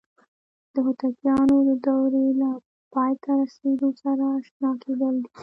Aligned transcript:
د 0.73 0.75
هوتکیانو 0.85 1.55
د 1.69 1.71
دورې 1.85 2.27
له 2.41 2.51
پای 2.93 3.13
ته 3.23 3.29
رسیدو 3.41 3.89
سره 4.01 4.23
آشنا 4.37 4.71
کېدل 4.83 5.15
دي. 5.23 5.29